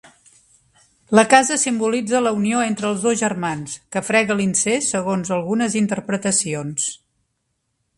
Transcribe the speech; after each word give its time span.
La 1.19 1.25
casa 1.33 1.57
simbolitza 1.63 2.23
la 2.29 2.33
unió 2.39 2.63
entre 2.71 2.89
els 2.93 3.05
dos 3.09 3.21
germans, 3.21 3.77
que 3.97 4.05
frega 4.11 4.41
l'incest 4.41 4.93
segons 4.97 5.35
algunes 5.41 5.81
interpretacions. 5.87 6.95